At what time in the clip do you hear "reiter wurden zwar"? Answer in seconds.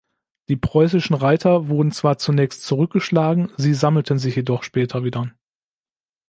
1.15-2.17